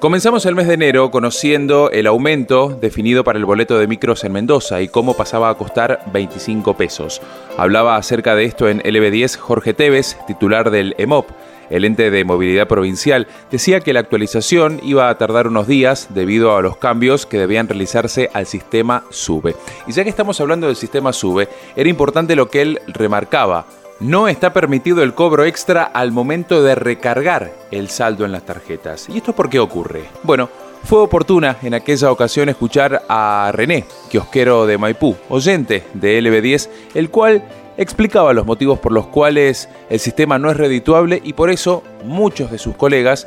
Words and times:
Comenzamos 0.00 0.46
el 0.46 0.54
mes 0.54 0.68
de 0.68 0.74
enero 0.74 1.10
conociendo 1.10 1.90
el 1.90 2.06
aumento 2.06 2.68
definido 2.68 3.24
para 3.24 3.36
el 3.36 3.44
boleto 3.44 3.80
de 3.80 3.88
micros 3.88 4.22
en 4.22 4.30
Mendoza 4.30 4.80
y 4.80 4.86
cómo 4.86 5.16
pasaba 5.16 5.50
a 5.50 5.54
costar 5.56 6.02
25 6.12 6.76
pesos. 6.76 7.20
Hablaba 7.56 7.96
acerca 7.96 8.36
de 8.36 8.44
esto 8.44 8.68
en 8.68 8.80
LB10 8.80 9.36
Jorge 9.38 9.74
Tevez, 9.74 10.16
titular 10.28 10.70
del 10.70 10.94
EMOP. 10.98 11.28
El 11.68 11.84
ente 11.84 12.12
de 12.12 12.24
movilidad 12.24 12.68
provincial 12.68 13.26
decía 13.50 13.80
que 13.80 13.92
la 13.92 13.98
actualización 13.98 14.78
iba 14.84 15.08
a 15.08 15.18
tardar 15.18 15.48
unos 15.48 15.66
días 15.66 16.06
debido 16.14 16.56
a 16.56 16.62
los 16.62 16.76
cambios 16.76 17.26
que 17.26 17.38
debían 17.40 17.66
realizarse 17.66 18.30
al 18.32 18.46
sistema 18.46 19.02
SUBE. 19.10 19.56
Y 19.88 19.92
ya 19.92 20.04
que 20.04 20.10
estamos 20.10 20.40
hablando 20.40 20.68
del 20.68 20.76
sistema 20.76 21.12
SUBE, 21.12 21.48
era 21.74 21.88
importante 21.90 22.36
lo 22.36 22.48
que 22.48 22.62
él 22.62 22.80
remarcaba 22.86 23.66
no 24.00 24.28
está 24.28 24.52
permitido 24.52 25.02
el 25.02 25.14
cobro 25.14 25.44
extra 25.44 25.82
al 25.82 26.12
momento 26.12 26.62
de 26.62 26.74
recargar 26.74 27.52
el 27.70 27.88
saldo 27.88 28.24
en 28.24 28.32
las 28.32 28.44
tarjetas. 28.44 29.08
¿Y 29.08 29.18
esto 29.18 29.34
por 29.34 29.50
qué 29.50 29.58
ocurre? 29.58 30.04
Bueno, 30.22 30.48
fue 30.84 31.00
oportuna 31.00 31.56
en 31.62 31.74
aquella 31.74 32.10
ocasión 32.10 32.48
escuchar 32.48 33.02
a 33.08 33.50
René, 33.52 33.84
kiosquero 34.08 34.66
de 34.66 34.78
Maipú, 34.78 35.16
oyente 35.28 35.84
de 35.94 36.22
LB10, 36.22 36.68
el 36.94 37.10
cual 37.10 37.42
explicaba 37.76 38.32
los 38.32 38.46
motivos 38.46 38.78
por 38.78 38.92
los 38.92 39.06
cuales 39.06 39.68
el 39.90 39.98
sistema 40.00 40.38
no 40.38 40.50
es 40.50 40.56
redituable 40.56 41.20
y 41.24 41.32
por 41.32 41.50
eso 41.50 41.82
muchos 42.04 42.50
de 42.50 42.58
sus 42.58 42.76
colegas 42.76 43.26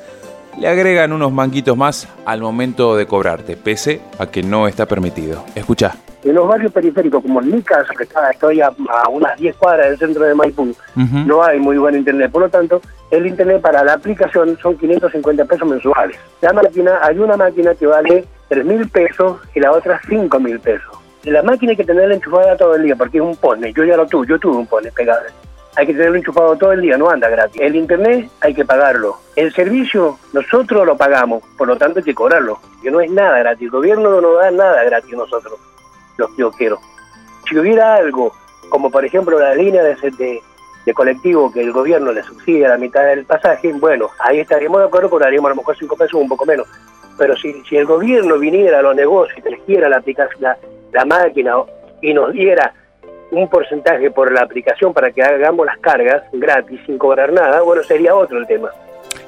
le 0.59 0.67
agregan 0.67 1.13
unos 1.13 1.31
manguitos 1.31 1.78
más 1.78 2.08
al 2.25 2.41
momento 2.41 2.95
de 2.95 3.06
cobrarte, 3.06 3.56
pese 3.56 4.02
a 4.19 4.28
que 4.28 4.44
no 4.44 4.67
está 4.67 4.85
permitido. 4.85 5.45
Escucha. 5.56 5.95
En 6.23 6.36
los 6.36 6.47
barrios 6.47 6.72
periféricos, 6.72 7.22
como 7.22 7.41
en 7.41 7.52
mi 7.52 7.61
casa, 7.61 7.94
que 7.97 8.03
está, 8.03 8.30
estoy 8.30 8.61
a, 8.61 8.72
unas 9.09 9.38
10 9.38 9.55
cuadras 9.55 9.89
del 9.89 9.97
centro 9.97 10.23
de 10.23 10.36
Maipú, 10.36 10.73
no 10.95 11.44
hay 11.44 11.59
muy 11.59 11.78
buen 11.78 11.95
internet. 11.95 12.31
Por 12.31 12.44
lo 12.44 12.50
tanto, 12.50 12.81
el 13.09 13.25
internet 13.25 13.61
para 13.61 13.83
la 13.83 13.94
aplicación 13.94 14.58
son 14.61 14.78
550 14.78 15.45
pesos 15.45 15.67
mensuales. 15.67 16.17
La 16.41 16.53
máquina, 16.53 17.00
hay 17.02 17.17
una 17.17 17.38
máquina 17.38 17.73
que 17.75 17.88
vale 17.88 18.25
3 18.50 18.66
mil 18.66 18.88
pesos 18.89 19.39
y 19.55 19.59
la 19.59 19.72
otra 19.72 20.00
5 20.08 20.39
mil 20.39 20.59
pesos. 20.59 20.97
La 21.23 21.44
máquina 21.44 21.72
hay 21.72 21.78
que 21.78 21.83
tenerla 21.83 22.16
enchufada 22.16 22.58
todo 22.58 22.75
el 22.75 22.83
día 22.83 22.95
porque 22.95 23.17
es 23.17 23.23
un 23.23 23.35
pone. 23.35 23.73
Yo 23.73 23.83
ya 23.83 23.97
lo 23.97 24.08
tuve, 24.08 24.28
yo 24.28 24.39
tuve 24.39 24.58
un 24.58 24.67
pone 24.67 24.91
pegado 24.91 25.22
hay 25.75 25.88
que 25.88 25.94
tenerlo 25.94 26.17
enchufado 26.17 26.56
todo 26.58 26.73
el 26.73 26.81
día, 26.81 26.97
no 26.97 27.09
anda 27.09 27.30
gratis. 27.30 27.61
El 27.61 27.75
internet 27.75 28.30
hay 28.41 28.53
que 28.53 28.66
pagarlo. 28.66 29.17
El 29.35 29.53
servicio 29.53 30.17
nosotros 30.33 30.85
lo 30.85 30.97
pagamos, 30.97 31.44
por 31.58 31.67
lo 31.67 31.78
tanto 31.78 32.00
hay 32.00 32.06
que 32.06 32.13
cobrarlo, 32.13 32.59
que 32.83 32.91
no 32.91 33.00
es 33.00 33.09
nada 33.09 33.39
gratis. 33.39 33.63
El 33.63 33.72
gobierno 33.72 34.09
no 34.09 34.22
nos 34.22 34.39
da 34.39 34.52
nada 34.52 34.83
gratis 34.83 35.13
nosotros, 35.13 35.59
los 36.17 36.55
quiero. 36.55 36.79
Si 37.47 37.57
hubiera 37.57 37.95
algo, 37.95 38.33
como 38.69 38.89
por 38.89 39.05
ejemplo 39.05 39.39
la 39.39 39.55
línea 39.55 39.83
de, 39.83 39.95
de, 40.17 40.41
de 40.85 40.93
colectivo 40.93 41.51
que 41.51 41.61
el 41.61 41.71
gobierno 41.71 42.11
le 42.11 42.23
subsidia 42.23 42.69
la 42.69 42.77
mitad 42.77 43.03
del 43.03 43.25
pasaje, 43.25 43.73
bueno, 43.73 44.09
ahí 44.19 44.39
estaríamos 44.39 44.79
de 44.81 44.87
acuerdo, 44.87 45.09
cobraríamos 45.09 45.47
a 45.47 45.55
lo 45.55 45.57
mejor 45.57 45.77
5 45.77 45.95
pesos, 45.95 46.13
un 46.21 46.29
poco 46.29 46.45
menos. 46.45 46.67
Pero 47.17 47.35
si, 47.37 47.61
si 47.65 47.77
el 47.77 47.85
gobierno 47.85 48.37
viniera 48.37 48.79
a 48.79 48.81
los 48.81 48.95
negocios 48.95 49.37
y 49.39 49.41
trajera 49.41 49.89
la, 49.89 50.03
la, 50.39 50.57
la 50.91 51.05
máquina 51.05 51.55
y 52.01 52.13
nos 52.13 52.31
diera 52.33 52.73
un 53.31 53.49
porcentaje 53.49 54.11
por 54.11 54.31
la 54.31 54.41
aplicación 54.41 54.93
para 54.93 55.11
que 55.11 55.23
hagamos 55.23 55.66
las 55.66 55.77
cargas 55.79 56.23
gratis 56.33 56.81
sin 56.85 56.97
cobrar 56.97 57.31
nada, 57.31 57.61
bueno, 57.61 57.83
sería 57.83 58.16
otro 58.16 58.38
el 58.38 58.47
tema. 58.47 58.69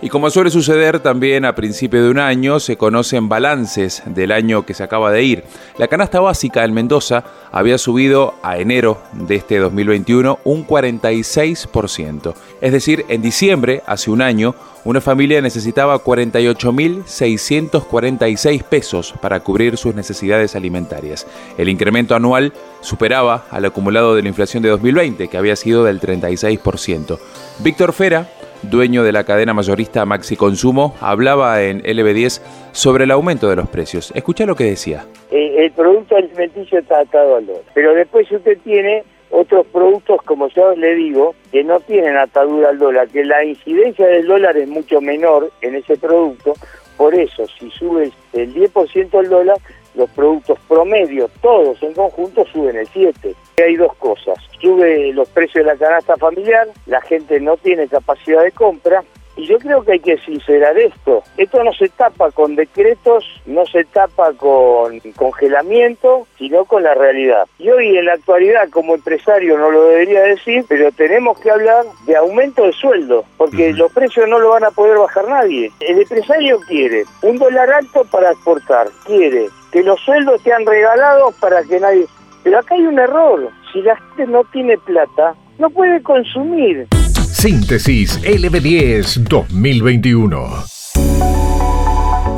Y 0.04 0.10
como 0.10 0.30
suele 0.30 0.52
suceder 0.52 1.00
también 1.00 1.46
a 1.46 1.56
principio 1.56 2.04
de 2.04 2.10
un 2.10 2.20
año, 2.20 2.60
se 2.60 2.76
conocen 2.76 3.30
balances 3.30 4.04
del 4.06 4.34
año 4.34 4.66
que 4.66 4.74
se 4.74 4.84
acaba 4.84 5.14
de 5.14 5.24
ir. 5.24 5.46
La 5.78 5.88
canasta 5.88 6.20
básica 6.20 6.66
en 6.66 6.74
Mendoza 6.74 7.24
había 7.54 7.78
subido 7.78 8.34
a 8.44 8.58
enero 8.58 9.02
de 9.14 9.36
este 9.36 9.60
2021 9.60 10.40
un 10.44 10.68
46%. 10.68 12.34
Es 12.60 12.74
decir, 12.74 13.06
en 13.08 13.22
diciembre, 13.22 13.82
hace 13.86 14.12
un 14.12 14.22
año, 14.22 14.56
una 14.84 15.00
familia 15.00 15.42
necesitaba 15.42 16.04
48.646 16.04 18.64
pesos 18.64 19.14
para 19.22 19.40
cubrir 19.40 19.78
sus 19.78 19.96
necesidades 19.96 20.58
alimentarias. 20.58 21.26
El 21.58 21.70
incremento 21.70 22.14
anual 22.14 22.52
superaba 22.82 23.46
al 23.50 23.64
acumulado 23.64 24.16
de 24.16 24.24
la 24.24 24.28
inflación 24.28 24.64
de 24.64 24.70
2020, 24.70 25.30
que 25.30 25.38
había 25.38 25.56
sido 25.56 25.86
del 25.86 26.02
36%. 26.02 27.18
Víctor 27.60 27.94
Fera, 27.94 28.28
dueño 28.70 29.04
de 29.04 29.12
la 29.12 29.24
cadena 29.24 29.54
mayorista 29.54 30.06
Maxi 30.06 30.36
Consumo, 30.36 30.96
hablaba 31.02 31.62
en 31.64 31.82
LB10 31.84 32.42
sobre 32.72 33.04
el 33.04 33.12
aumento 33.12 33.50
de 33.50 33.56
los 33.56 33.70
precios. 33.70 34.12
Escucha 34.16 34.46
lo 34.46 34.56
que 34.56 34.66
decía. 34.66 35.06
El, 35.32 35.72
producto 35.72 36.16
alimenticio 36.16 36.80
está 36.80 37.00
atado 37.00 37.38
al 37.38 37.46
dólar, 37.46 37.64
pero 37.74 37.94
después 37.94 38.30
usted 38.32 38.58
tiene 38.64 39.04
otros 39.32 39.66
productos, 39.68 40.22
como 40.24 40.48
yo 40.50 40.76
le 40.76 40.94
digo, 40.94 41.34
que 41.52 41.64
no 41.64 41.80
tienen 41.80 42.16
atadura 42.18 42.70
al 42.70 42.78
dólar, 42.78 43.08
que 43.08 43.26
la 43.26 43.44
incidencia 43.44 44.06
del 44.06 44.28
dólar 44.28 44.58
es 44.58 44.68
mucho 44.68 45.02
menor 45.02 45.52
en 45.62 45.76
ese 45.76 45.98
producto, 45.98 46.54
por 46.98 47.16
eso 47.16 47.46
si 47.60 47.72
sube 47.72 48.12
el 48.34 48.54
10% 48.54 49.20
el 49.20 49.30
dólar, 49.30 49.58
los 49.96 50.10
productos 50.12 50.58
promedios, 50.68 51.32
todos 51.42 51.82
en 51.84 51.94
conjunto, 51.94 52.46
suben 52.46 52.78
el 52.78 52.88
7%. 52.90 53.36
Hay 53.64 53.76
dos 53.76 53.94
cosas, 53.96 54.38
sube 54.60 55.14
los 55.14 55.30
precios 55.30 55.66
de 55.66 55.72
la 55.72 55.78
canasta 55.78 56.18
familiar, 56.18 56.68
la 56.86 57.02
gente 57.02 57.40
no 57.40 57.58
tiene 57.58 57.88
capacidad 57.88 58.44
de 58.44 58.52
compra, 58.52 59.04
y 59.36 59.48
yo 59.48 59.58
creo 59.58 59.84
que 59.84 59.94
hay 59.94 60.00
que 60.00 60.18
sincerar 60.20 60.78
esto. 60.78 61.24
Esto 61.38 61.64
no 61.64 61.74
se 61.74 61.90
tapa 61.90 62.30
con 62.32 62.56
decretos, 62.56 63.26
no 63.46 63.66
se 63.66 63.84
tapa 63.86 64.34
con 64.34 65.00
congelamiento, 65.16 66.28
sino 66.38 66.66
con 66.66 66.84
la 66.84 66.94
realidad. 66.94 67.46
Y 67.58 67.70
hoy 67.70 67.98
en 67.98 68.06
la 68.06 68.14
actualidad, 68.14 68.70
como 68.70 68.94
empresario 68.94 69.58
no 69.58 69.72
lo 69.72 69.86
debería 69.86 70.22
decir, 70.22 70.66
pero 70.68 70.92
tenemos 70.92 71.40
que 71.40 71.50
hablar 71.50 71.86
de 72.06 72.16
aumento 72.16 72.66
de 72.66 72.74
sueldo, 72.74 73.26
porque 73.38 73.74
los 73.74 73.92
precios 73.92 74.28
no 74.30 74.40
lo 74.40 74.50
van 74.50 74.66
a 74.66 74.72
poder 74.72 74.98
bajar 74.98 75.28
nadie. 75.28 75.72
El 75.80 76.02
empresario 76.02 76.60
quiere 76.68 77.04
un 77.24 77.38
dólar 77.38 77.72
alto 77.72 78.06
para 78.12 78.32
exportar, 78.32 78.88
quiere 79.06 79.48
que 79.74 79.82
los 79.82 80.00
sueldos 80.02 80.40
sean 80.44 80.66
regalados 80.66 81.34
para 81.42 81.64
que 81.64 81.80
nadie... 81.80 82.06
Pero 82.44 82.60
acá 82.60 82.76
hay 82.76 82.86
un 82.86 83.00
error. 83.00 83.50
Si 83.72 83.82
la 83.82 83.96
gente 83.96 84.28
no 84.28 84.44
tiene 84.52 84.78
plata, 84.78 85.34
no 85.58 85.70
puede 85.72 86.02
consumir. 86.04 86.88
Síntesis 87.16 88.22
LB10 88.22 89.28
2021. 89.28 90.64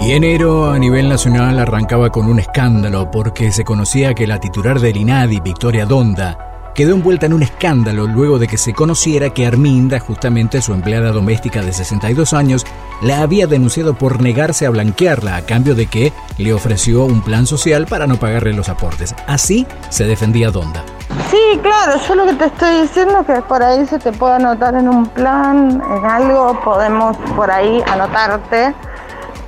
Y 0.01 0.11
enero 0.11 0.71
a 0.71 0.79
nivel 0.79 1.09
nacional 1.09 1.59
arrancaba 1.59 2.09
con 2.11 2.27
un 2.27 2.39
escándalo 2.39 3.11
porque 3.11 3.51
se 3.51 3.65
conocía 3.65 4.13
que 4.13 4.27
la 4.27 4.39
titular 4.39 4.79
del 4.79 4.95
INADI, 4.95 5.41
Victoria 5.41 5.85
Donda, 5.85 6.54
quedó 6.75 6.93
envuelta 6.93 7.25
en 7.25 7.33
un 7.33 7.41
escándalo 7.41 8.05
luego 8.05 8.37
de 8.37 8.47
que 8.47 8.57
se 8.57 8.73
conociera 8.73 9.31
que 9.31 9.47
Arminda, 9.47 9.99
justamente 9.99 10.61
su 10.61 10.73
empleada 10.73 11.11
doméstica 11.11 11.61
de 11.61 11.71
62 11.71 12.33
años, 12.33 12.65
la 13.01 13.21
había 13.21 13.47
denunciado 13.47 13.95
por 13.95 14.21
negarse 14.21 14.65
a 14.65 14.69
blanquearla 14.69 15.37
a 15.37 15.45
cambio 15.45 15.73
de 15.73 15.87
que 15.87 16.13
le 16.37 16.53
ofreció 16.53 17.05
un 17.05 17.21
plan 17.21 17.47
social 17.47 17.87
para 17.87 18.07
no 18.07 18.17
pagarle 18.17 18.53
los 18.53 18.67
aportes. 18.67 19.15
Así 19.25 19.65
se 19.89 20.03
defendía 20.03 20.51
Donda. 20.51 20.83
Sí, 21.31 21.59
claro, 21.61 21.99
yo 22.07 22.15
lo 22.15 22.25
que 22.25 22.33
te 22.33 22.45
estoy 22.45 22.81
diciendo 22.81 23.21
es 23.21 23.25
que 23.25 23.41
por 23.43 23.63
ahí 23.63 23.85
se 23.85 23.97
te 23.97 24.11
puede 24.11 24.35
anotar 24.35 24.75
en 24.75 24.89
un 24.89 25.05
plan, 25.07 25.81
en 25.81 26.05
algo, 26.05 26.59
podemos 26.61 27.15
por 27.35 27.49
ahí 27.49 27.81
anotarte. 27.87 28.73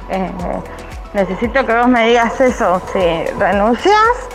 Eh, 0.09 0.31
necesito 1.13 1.65
que 1.65 1.75
vos 1.75 1.87
me 1.87 2.07
digas 2.07 2.39
eso, 2.39 2.81
si 2.93 2.99
renuncias 3.37 4.26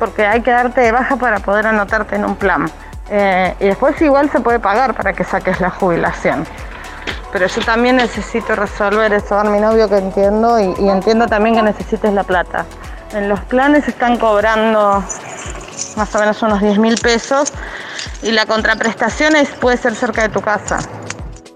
porque 0.00 0.26
hay 0.26 0.40
que 0.40 0.50
darte 0.50 0.80
de 0.80 0.90
baja 0.90 1.14
para 1.16 1.38
poder 1.38 1.68
anotarte 1.68 2.16
en 2.16 2.24
un 2.24 2.34
plan. 2.34 2.68
Eh, 3.10 3.54
y 3.60 3.66
después 3.66 4.00
igual 4.02 4.30
se 4.30 4.40
puede 4.40 4.58
pagar 4.58 4.94
para 4.94 5.12
que 5.12 5.22
saques 5.22 5.60
la 5.60 5.70
jubilación. 5.70 6.44
Pero 7.32 7.46
yo 7.46 7.60
también 7.62 7.96
necesito 7.96 8.56
resolver 8.56 9.12
eso 9.12 9.38
a 9.38 9.44
mi 9.44 9.60
novio 9.60 9.88
que 9.88 9.98
entiendo 9.98 10.58
y, 10.58 10.88
entiendo 10.88 11.26
también 11.28 11.54
que 11.56 11.62
necesites 11.62 12.12
la 12.12 12.24
plata. 12.24 12.64
En 13.12 13.28
los 13.28 13.40
planes 13.40 13.86
están 13.86 14.16
cobrando 14.16 15.04
más 15.96 16.14
o 16.14 16.18
menos 16.18 16.42
unos 16.42 16.60
10 16.60 16.78
mil 16.78 16.96
pesos 16.96 17.52
y 18.22 18.32
la 18.32 18.46
contraprestación 18.46 19.34
puede 19.60 19.76
ser 19.76 19.94
cerca 19.94 20.22
de 20.22 20.30
tu 20.30 20.40
casa. 20.40 20.78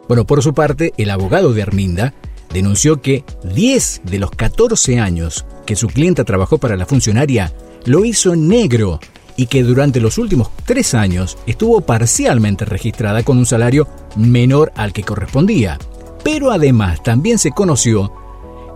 Bueno, 0.06 0.25
por 0.25 0.43
su 0.43 0.52
parte, 0.52 0.93
el 0.96 1.11
abogado 1.11 1.52
de 1.52 1.62
Arminda 1.62 2.12
denunció 2.52 3.00
que 3.00 3.25
10 3.43 4.02
de 4.05 4.19
los 4.19 4.31
14 4.31 5.00
años 5.00 5.46
que 5.67 5.76
su 5.76 5.88
clienta 5.88 6.25
trabajó 6.25 6.58
para 6.58 6.76
la 6.76 6.87
funcionaria 6.87 7.52
lo 7.87 8.05
hizo 8.05 8.35
negro 8.37 9.01
y 9.37 9.47
que 9.47 9.63
durante 9.63 10.01
los 10.01 10.19
últimos 10.19 10.51
tres 10.65 10.95
años 10.95 11.37
estuvo 11.47 11.81
parcialmente 11.81 12.65
registrada 12.65 13.23
con 13.23 13.39
un 13.39 13.47
salario 13.47 13.89
menor 14.17 14.73
al 14.77 14.93
que 14.93 15.03
correspondía. 15.03 15.79
Pero 16.23 16.51
además 16.51 17.03
también 17.03 17.39
se 17.39 17.51
conoció 17.51 18.13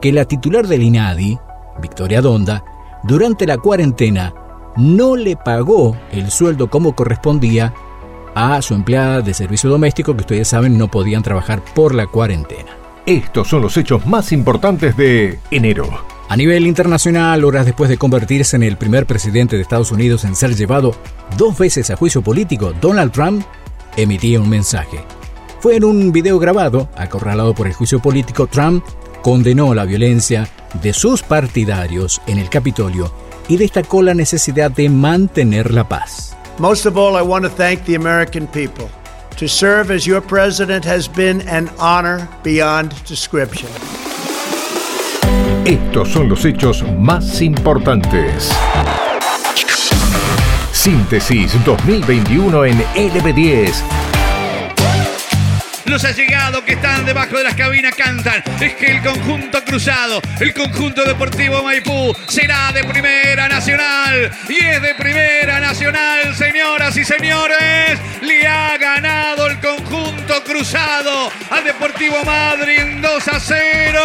que 0.01 0.13
la 0.13 0.25
titular 0.25 0.67
del 0.67 0.83
INADI, 0.83 1.39
Victoria 1.81 2.21
Donda, 2.21 2.65
durante 3.05 3.47
la 3.47 3.59
cuarentena 3.59 4.35
no 4.77 5.17
le 5.17 5.37
pagó 5.37 5.97
el 6.13 6.31
sueldo 6.31 6.69
como 6.69 6.95
correspondía 6.95 7.73
a 8.35 8.61
su 8.63 8.75
empleada 8.75 9.23
de 9.23 9.35
servicio 9.35 9.71
doméstico 9.71 10.15
que 10.15 10.21
ustedes 10.21 10.49
saben 10.49 10.79
no 10.79 10.89
podían 10.89 11.23
trabajar 11.23 11.63
por 11.75 11.95
la 11.95 12.07
cuarentena. 12.07 12.71
Estos 13.07 13.49
son 13.49 13.63
los 13.63 13.77
hechos 13.77 14.07
más 14.07 14.33
importantes 14.33 14.97
de 14.97 15.41
enero. 15.51 16.08
A 16.31 16.37
nivel 16.37 16.67
internacional, 16.67 17.43
horas 17.43 17.65
después 17.65 17.89
de 17.89 17.97
convertirse 17.97 18.55
en 18.57 18.63
el 18.63 18.77
primer 18.77 19.07
presidente 19.07 19.57
de 19.57 19.63
Estados 19.63 19.93
Unidos 19.93 20.25
en 20.25 20.37
ser 20.37 20.55
llevado 20.55 20.95
dos 21.39 21.57
veces 21.57 21.89
a 21.89 21.97
juicio 21.97 22.21
político, 22.21 22.75
Donald 22.79 23.13
Trump 23.13 23.47
emitía 23.97 24.39
un 24.39 24.51
mensaje. 24.51 24.99
Fue 25.61 25.77
en 25.77 25.85
un 25.85 26.13
video 26.13 26.39
grabado, 26.39 26.91
acorralado 26.97 27.55
por 27.55 27.67
el 27.67 27.73
juicio 27.73 28.01
político, 28.01 28.47
Trump 28.47 28.85
condenó 29.23 29.73
la 29.73 29.87
violencia 29.87 30.47
de 30.83 30.93
sus 30.93 31.23
partidarios 31.23 32.21
en 32.27 32.39
el 32.39 32.51
Capitolio 32.51 33.11
y 33.49 33.57
destacó 33.57 34.03
la 34.03 34.13
necesidad 34.13 34.71
de 34.71 34.91
mantener 34.91 35.73
la 35.73 35.89
paz. 35.89 36.37
Most 36.59 36.85
of 36.85 36.99
all, 36.99 37.17
I 37.17 37.23
want 37.23 37.47
to 37.47 37.51
thank 37.51 37.85
the 37.85 37.95
American 37.95 38.47
people. 38.49 38.91
To 39.39 39.49
serve 39.49 39.91
as 39.91 40.05
your 40.05 40.21
president 40.21 40.85
has 40.85 41.09
been 41.09 41.41
an 41.49 41.71
honor 41.79 42.29
beyond 42.45 42.93
description. 43.09 43.71
Estos 45.69 46.09
son 46.09 46.31
los 46.31 46.47
hechos 46.47 46.83
más 46.99 47.43
importantes. 47.43 48.51
Síntesis 50.73 51.63
2021 51.63 52.65
en 52.65 52.79
LB10 52.95 53.83
los 55.89 56.05
allegados 56.05 56.63
que 56.65 56.75
están 56.75 57.07
debajo 57.07 57.39
de 57.39 57.45
las 57.45 57.55
cabinas 57.55 57.95
cantan. 57.95 58.43
Es 58.61 58.75
que 58.75 58.87
el 58.93 59.03
conjunto 59.03 59.65
cruzado, 59.65 60.21
el 60.39 60.53
conjunto 60.53 61.03
deportivo 61.03 61.63
Maipú, 61.63 62.15
será 62.29 62.71
de 62.73 62.85
primera 62.85 63.49
nacional. 63.49 64.31
Y 64.49 64.57
es 64.57 64.83
de 64.83 64.95
primera 64.95 65.61
nacional, 65.61 66.35
señoras 66.37 66.97
y 66.97 67.05
señores. 67.05 67.99
Cruzado 70.59 71.31
al 71.51 71.63
Deportivo 71.63 72.17
Madrid 72.25 73.01
2 73.01 73.29
a 73.29 73.39
0. 73.39 74.01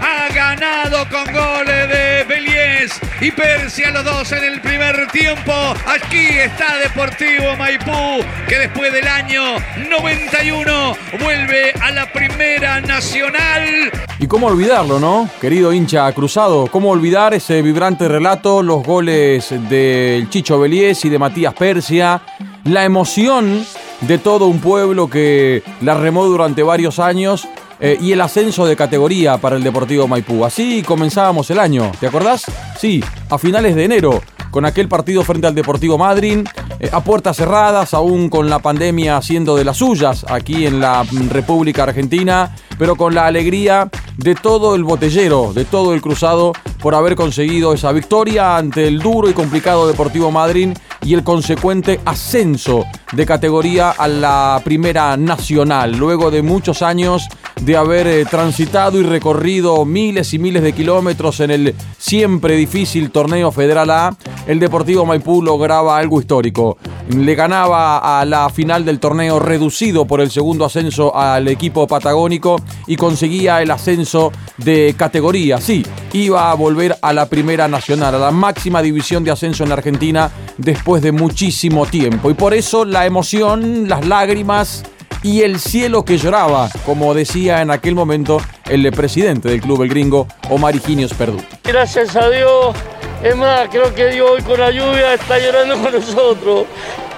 Ha 0.00 0.32
ganado 0.32 1.06
con 1.10 1.24
goles 1.34 1.88
de 1.88 2.24
Beliés 2.26 2.98
y 3.20 3.30
Persia 3.30 3.90
los 3.90 4.02
dos 4.02 4.32
en 4.32 4.42
el 4.42 4.62
primer 4.62 5.06
tiempo. 5.08 5.52
Aquí 5.86 6.28
está 6.28 6.78
Deportivo 6.78 7.56
Maipú, 7.58 8.24
que 8.48 8.58
después 8.58 8.90
del 8.90 9.06
año 9.06 9.42
91 9.90 10.96
vuelve 11.20 11.74
a 11.78 11.90
la 11.90 12.10
Primera 12.10 12.80
Nacional. 12.80 13.92
Y 14.18 14.26
cómo 14.26 14.46
olvidarlo, 14.46 14.98
¿no? 14.98 15.28
Querido 15.42 15.74
hincha 15.74 16.10
cruzado, 16.12 16.68
cómo 16.68 16.88
olvidar 16.88 17.34
ese 17.34 17.60
vibrante 17.60 18.08
relato, 18.08 18.62
los 18.62 18.82
goles 18.82 19.50
del 19.68 20.30
Chicho 20.30 20.58
Beliés 20.58 21.04
y 21.04 21.10
de 21.10 21.18
Matías 21.18 21.52
Persia, 21.52 22.22
la 22.64 22.84
emoción 22.84 23.66
de 24.02 24.18
todo 24.18 24.46
un 24.46 24.60
pueblo 24.60 25.08
que 25.08 25.62
la 25.80 25.94
remó 25.94 26.26
durante 26.26 26.62
varios 26.62 26.98
años 26.98 27.48
eh, 27.80 27.98
y 28.00 28.12
el 28.12 28.20
ascenso 28.20 28.66
de 28.66 28.76
categoría 28.76 29.38
para 29.38 29.56
el 29.56 29.62
Deportivo 29.62 30.06
Maipú. 30.06 30.44
Así 30.44 30.82
comenzábamos 30.82 31.50
el 31.50 31.58
año, 31.58 31.90
¿te 31.98 32.06
acordás? 32.06 32.44
Sí, 32.78 33.02
a 33.30 33.38
finales 33.38 33.74
de 33.74 33.84
enero, 33.84 34.22
con 34.50 34.64
aquel 34.64 34.88
partido 34.88 35.24
frente 35.24 35.46
al 35.46 35.54
Deportivo 35.54 35.98
Madrid, 35.98 36.46
eh, 36.78 36.90
a 36.92 37.02
puertas 37.02 37.36
cerradas, 37.36 37.94
aún 37.94 38.28
con 38.28 38.50
la 38.50 38.58
pandemia 38.58 39.16
haciendo 39.16 39.56
de 39.56 39.64
las 39.64 39.78
suyas 39.78 40.26
aquí 40.28 40.66
en 40.66 40.80
la 40.80 41.04
República 41.30 41.84
Argentina, 41.84 42.54
pero 42.78 42.96
con 42.96 43.14
la 43.14 43.26
alegría 43.26 43.88
de 44.16 44.34
todo 44.34 44.74
el 44.74 44.84
botellero, 44.84 45.52
de 45.52 45.64
todo 45.64 45.94
el 45.94 46.02
cruzado, 46.02 46.52
por 46.80 46.94
haber 46.94 47.16
conseguido 47.16 47.72
esa 47.72 47.92
victoria 47.92 48.56
ante 48.56 48.86
el 48.86 48.98
duro 48.98 49.30
y 49.30 49.32
complicado 49.32 49.86
Deportivo 49.86 50.30
Madrid 50.30 50.70
y 51.02 51.14
el 51.14 51.24
consecuente 51.24 52.00
ascenso 52.04 52.84
de 53.12 53.26
categoría 53.26 53.90
a 53.90 54.08
la 54.08 54.60
Primera 54.64 55.16
Nacional, 55.16 55.96
luego 55.96 56.30
de 56.30 56.42
muchos 56.42 56.82
años 56.82 57.28
de 57.60 57.76
haber 57.76 58.06
eh, 58.06 58.24
transitado 58.24 58.98
y 58.98 59.02
recorrido 59.02 59.84
miles 59.84 60.34
y 60.34 60.38
miles 60.38 60.62
de 60.62 60.72
kilómetros 60.72 61.40
en 61.40 61.50
el 61.50 61.74
siempre 61.98 62.56
difícil 62.56 63.10
torneo 63.10 63.52
Federal 63.52 63.90
A, 63.90 64.16
el 64.46 64.58
Deportivo 64.58 65.06
Maipú 65.06 65.42
lograba 65.42 65.98
algo 65.98 66.20
histórico. 66.20 66.78
Le 67.08 67.34
ganaba 67.34 68.20
a 68.20 68.24
la 68.24 68.48
final 68.50 68.84
del 68.84 68.98
torneo 68.98 69.38
reducido 69.38 70.06
por 70.06 70.20
el 70.20 70.30
segundo 70.30 70.64
ascenso 70.64 71.14
al 71.16 71.48
equipo 71.48 71.86
patagónico 71.86 72.56
y 72.86 72.96
conseguía 72.96 73.62
el 73.62 73.70
ascenso 73.70 74.32
de 74.56 74.94
categoría. 74.96 75.58
Sí, 75.58 75.84
iba 76.12 76.50
a 76.50 76.54
volver 76.54 76.96
a 77.00 77.12
la 77.12 77.26
Primera 77.26 77.68
Nacional, 77.68 78.14
a 78.14 78.18
la 78.18 78.30
máxima 78.30 78.82
división 78.82 79.24
de 79.24 79.30
ascenso 79.30 79.64
en 79.64 79.72
Argentina 79.72 80.30
después 80.58 81.02
de 81.02 81.12
muchísimo 81.12 81.86
tiempo. 81.86 82.30
Y 82.30 82.34
por 82.34 82.54
eso 82.54 82.84
la 82.84 83.06
emoción, 83.06 83.88
las 83.88 84.06
lágrimas 84.06 84.84
y 85.22 85.42
el 85.42 85.60
cielo 85.60 86.04
que 86.04 86.18
lloraba, 86.18 86.68
como 86.84 87.14
decía 87.14 87.62
en 87.62 87.70
aquel 87.70 87.94
momento 87.94 88.40
el 88.68 88.90
presidente 88.92 89.48
del 89.48 89.60
club 89.60 89.82
El 89.82 89.88
Gringo, 89.88 90.26
Omar 90.50 90.74
Higinios 90.74 91.14
Perduti. 91.14 91.44
Gracias 91.64 92.16
a 92.16 92.28
Dios, 92.28 92.74
es 93.22 93.36
más, 93.36 93.68
creo 93.68 93.94
que 93.94 94.08
Dios 94.08 94.28
hoy 94.30 94.42
con 94.42 94.58
la 94.58 94.70
lluvia 94.70 95.14
está 95.14 95.38
llorando 95.38 95.78
con 95.78 95.92
nosotros. 95.92 96.66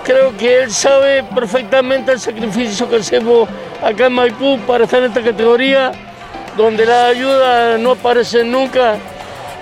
Creo 0.05 0.37
que 0.37 0.65
Él 0.65 0.71
sabe 0.71 1.23
perfectamente 1.35 2.13
el 2.13 2.21
sacrificio 2.21 2.89
que 2.91 2.97
hacemos 2.97 3.49
acá 3.83 4.07
en 4.07 4.13
Maipú 4.13 4.59
para 4.67 4.85
estar 4.85 5.03
en 5.03 5.07
esta 5.07 5.23
categoría, 5.23 5.93
donde 6.59 6.85
la 6.85 7.07
ayuda 7.07 7.79
no 7.79 7.93
aparece 7.93 8.45
nunca 8.45 8.97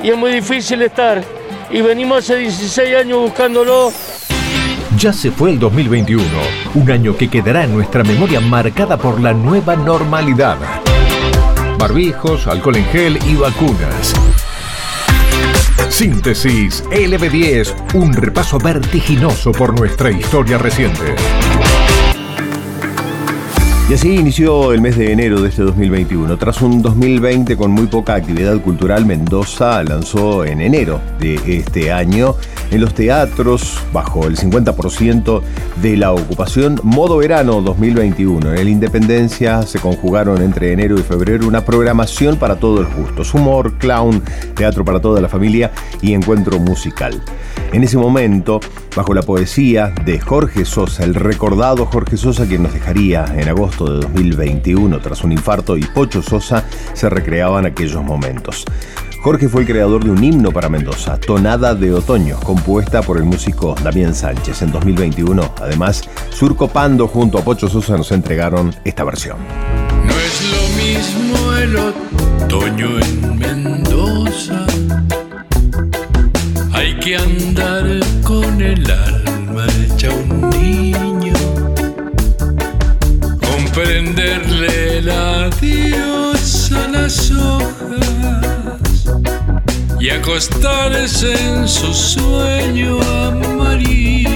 y 0.03 0.11
es 0.11 0.17
muy 0.17 0.33
difícil 0.33 0.83
estar. 0.83 1.23
Y 1.71 1.81
venimos 1.81 2.19
hace 2.19 2.37
16 2.37 2.97
años 2.97 3.21
buscándolo 3.21 3.93
ya 5.03 5.13
se 5.13 5.33
fue 5.33 5.51
el 5.51 5.59
2021, 5.59 6.23
un 6.77 6.89
año 6.89 7.17
que 7.17 7.29
quedará 7.29 7.65
en 7.65 7.75
nuestra 7.75 8.05
memoria 8.05 8.39
marcada 8.39 8.97
por 8.97 9.21
la 9.21 9.33
nueva 9.33 9.75
normalidad. 9.75 10.57
Barbijos, 11.77 12.47
alcohol 12.47 12.77
en 12.77 12.85
gel 12.85 13.19
y 13.27 13.35
vacunas. 13.35 14.15
Síntesis 15.89 16.85
LB10, 16.85 17.95
un 17.95 18.13
repaso 18.13 18.59
vertiginoso 18.59 19.51
por 19.51 19.77
nuestra 19.77 20.13
historia 20.13 20.57
reciente. 20.57 21.17
Y 23.91 23.95
así 23.95 24.15
inició 24.15 24.73
el 24.73 24.81
mes 24.81 24.97
de 24.97 25.11
enero 25.11 25.41
de 25.41 25.49
este 25.49 25.63
2021. 25.63 26.37
Tras 26.37 26.63
un 26.63 26.81
2020 26.81 27.57
con 27.57 27.73
muy 27.73 27.89
poca 27.89 28.15
actividad 28.15 28.61
cultural, 28.61 29.05
Mendoza 29.05 29.83
lanzó 29.83 30.45
en 30.45 30.61
enero 30.61 31.01
de 31.19 31.41
este 31.59 31.91
año 31.91 32.37
en 32.73 32.81
los 32.81 32.95
teatros, 32.95 33.79
bajo 33.93 34.27
el 34.27 34.37
50% 34.37 35.43
de 35.83 35.97
la 35.97 36.13
ocupación, 36.13 36.81
Modo 36.83 37.19
Verano 37.19 37.61
2021. 37.61 38.53
En 38.53 38.59
el 38.59 38.69
Independencia 38.69 39.63
se 39.63 39.79
conjugaron 39.79 40.41
entre 40.41 40.73
enero 40.73 40.99
y 40.99 41.03
febrero 41.03 41.47
una 41.47 41.65
programación 41.65 42.37
para 42.37 42.57
todos 42.57 42.87
los 42.87 42.95
gustos. 42.95 43.35
Humor, 43.35 43.75
clown, 43.79 44.23
teatro 44.55 44.85
para 44.85 45.01
toda 45.01 45.21
la 45.21 45.29
familia 45.29 45.71
y 46.01 46.15
encuentro 46.15 46.59
musical. 46.59 47.23
En 47.73 47.85
ese 47.85 47.99
momento, 47.99 48.61
bajo 48.97 49.15
la 49.15 49.23
poesía 49.23 49.93
de 50.05 50.19
Jorge 50.19 50.65
Sosa, 50.65 51.05
el 51.05 51.15
recordado 51.15 51.87
Jorge 51.87 52.17
Sosa, 52.17 52.47
quien 52.47 52.63
nos 52.63 52.73
dejaría 52.73 53.25
en 53.37 53.49
agosto 53.49 53.85
de 53.85 54.01
2021 54.01 54.99
tras 55.01 55.25
un 55.25 55.33
infarto, 55.33 55.77
y 55.77 55.83
Pocho 55.83 56.23
Sosa 56.23 56.65
se 56.95 57.09
recreaban 57.09 57.67
aquellos 57.67 58.03
momentos. 58.03 58.65
Jorge 59.23 59.49
fue 59.49 59.61
el 59.61 59.69
creador 59.69 60.03
de 60.03 60.11
un 60.11 60.23
himno 60.23 60.51
para 60.51 60.69
Mendoza, 60.69 61.17
Tonada 61.17 61.77
de 61.77 61.95
Otoño, 61.95 62.41
compuesta 62.41 63.03
por 63.03 63.19
el 63.19 63.23
músico 63.23 63.77
Damián 63.85 64.17
Sánchez 64.17 64.63
en 64.63 64.73
2021. 64.73 65.55
Además, 65.61 66.03
Surco 66.31 66.67
Pando 66.67 67.07
junto 67.07 67.39
a 67.39 67.43
Pocho 67.45 67.69
Sosa 67.69 67.97
nos 67.97 68.11
entregaron 68.11 68.75
esta 68.85 69.05
versión. 69.05 69.37
No 70.05 70.13
es 70.13 70.43
lo 70.51 70.63
mismo 70.83 71.57
el 71.57 71.77
otoño 71.77 72.99
en 72.99 73.39
Mendoza. 73.39 74.67
Hay 76.73 76.99
que 76.99 77.17
andar 77.17 77.52
y 90.03 90.11
acostarse 90.11 91.33
en 91.33 91.67
su 91.69 91.95
sueño 91.95 93.01
amarillo. 93.01 94.33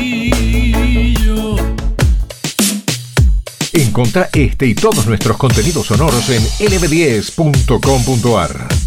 Encontra 3.73 4.31
este 4.33 4.67
y 4.67 4.77
todos 4.77 5.09
nuestros 5.09 5.37
contenidos 5.37 5.89
sonoros 5.89 6.31
en 6.31 6.45
lb10.com.ar. 6.45 8.86